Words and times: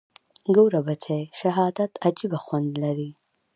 ګوره 0.55 0.79
بچى 0.87 1.19
شهادت 1.39 1.91
عجيبه 2.05 2.39
خوند 2.45 2.71
لري. 2.83 3.11